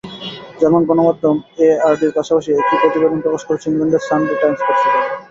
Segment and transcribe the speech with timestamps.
[0.59, 5.03] German গণমাধ্যম এআরডির পাশাপাশি একই প্রতিবেদন প্রকাশ করেছে ইংল্যান্ডের সানডে টাইমস পত্রিকাও।